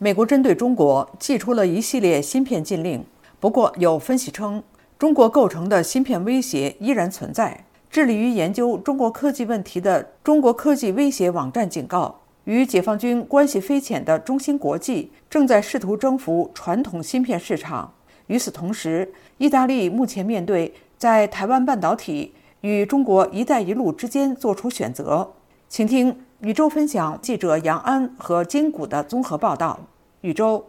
[0.00, 3.04] 美国针对中国寄出了一系列芯片禁令。
[3.40, 4.62] 不过，有分析称，
[4.96, 7.64] 中国构成的芯片威胁依然存在。
[7.90, 17.92] 致力于研究中国科技问题的中国科技威胁网站警告，与解放军关系匪浅的中芯国际正在试图征服传统芯片市场。
[18.28, 25.32] 与此同时，意大利目前面对在台湾半导体与中国“一带一路”之间做出选择。
[25.68, 29.80] 请听宇宙分享记者杨安和金谷的综合报道。
[30.20, 30.64] 宇宙，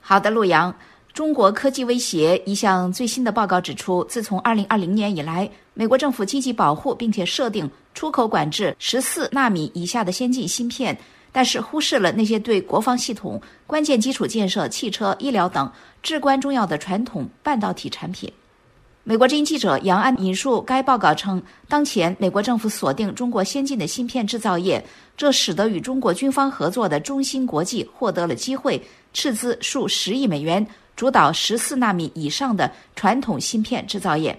[0.00, 0.72] 好的，陆阳。
[1.12, 10.96] 中国科技威胁一项最新的报告指出，自从2020年以来，美国政府积极保护并且设定出口管制14纳米以下的先进芯片，
[11.32, 15.68] 但是忽视了那些对国防系统、关键基础建设、汽车、医疗等
[16.00, 18.32] 至关重要的传统半导体产品。
[19.02, 24.84] 美国之音记者杨安引述该报告称，当前美国政府锁定中国先进的芯片制造业，
[25.16, 28.80] 这使得与中国军方合作的中芯国际获得了机会，
[29.14, 30.64] 斥资数十亿美元。
[30.96, 34.38] 主导十四纳米以上的传统芯片制造业。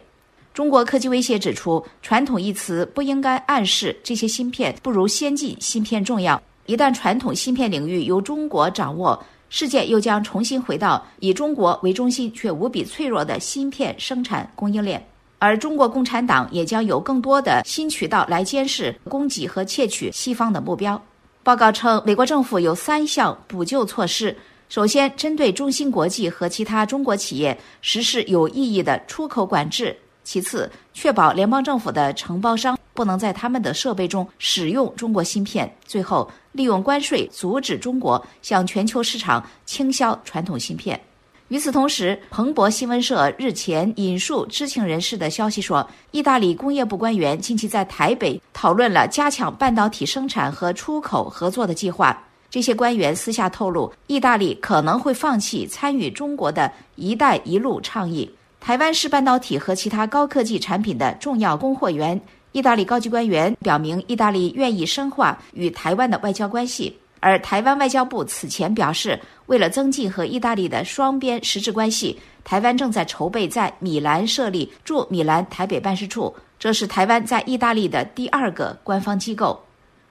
[0.53, 6.39] 中国科技威胁指出，传统一词不应该暗示这些芯片不如先进芯片重要。
[6.67, 15.05] 一旦传统芯片领域由中国掌握，世界又将重新回到以中国为中心却无比脆弱的芯片生产供应链，
[15.39, 20.99] 而中国共产党也将有更多的新渠道来监视、攻击和窃取西方的目标。
[21.43, 24.33] 报告称，美国政府有三项补救措施。
[24.69, 29.93] 首先，针对中芯国际和其他中国企业实施有意义的出口管制；
[30.23, 41.01] 其次，确保联邦政府的承包商不能在他们的设备中使用中国芯片；最后，利用关税阻止中国向全球市场倾销传统芯片。
[41.47, 52.15] 与此同时，彭博新闻社日前引述知情人士的消息说，意大利工业部官员近期在台北讨论了加强半导体生产和出口合作的计划。
[52.51, 58.29] 这些官员私下透露，意大利可能会放弃参与中国的一带一路倡议。
[58.59, 62.21] 台湾是半导体和其他高科技产品的重要供货源。
[62.51, 66.95] 意大利高级官员表明，意大利愿意深化与台湾的外交关系。
[67.21, 79.63] 而台湾外交部此前表示，为了增进和意大利的双边实质关系，台湾正在筹备在米兰设立驻米兰台北办事处，这是台湾在意大利的第二个官方机构。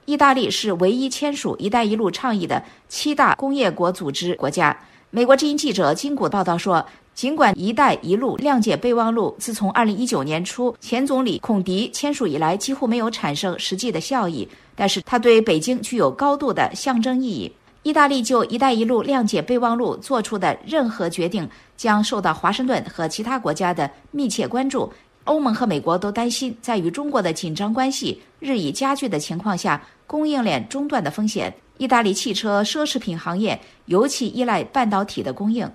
[0.05, 4.75] 意大利是唯一签署“一带一路”倡议的七大工业国组织国家。
[5.13, 17.51] 美国之音记者金谷报道说，尽管“一带一路”谅解备忘录自从2019年初前总理孔迪签署以来几乎没有产生实际的效益，但是它对北京具有高度的象征意义。
[17.83, 21.45] 意大利就“一带一路”谅解备忘录做出的任何决定
[21.75, 24.89] 将受到华盛顿和其他国家的密切关注。
[25.25, 31.53] 欧盟和美国都担心，在与中国的紧张关系日益加剧的情况下，供应链中断的风险。
[31.81, 35.67] 意大利汽车奢侈品行业尤其依赖半导体的供应。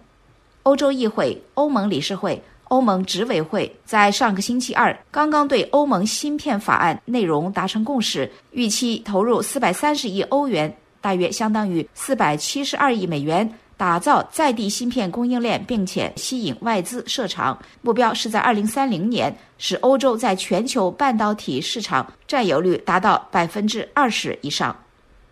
[0.62, 13.52] 欧洲议会、欧盟理事会、欧盟执委会在上个星期二刚刚对欧盟芯片法案内容达成共识，预期投入四百三十亿欧元，大约相当于四百七十二亿美元。
[13.76, 24.74] 打造在地芯片供应链，并且吸引外资设厂，目标是在二零三零年使欧洲在全球半导体市场占有率达到百分之二十以上。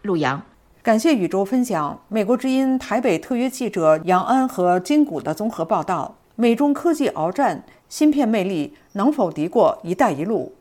[0.03, 0.43] 陆阳，
[0.85, 1.99] 感谢宇宙分享。
[2.09, 6.15] 美国之音台北特约记者杨安和金谷的综合报道。
[6.37, 10.53] 美中科技鏖战，芯片魅力能否敌过“一带一路”？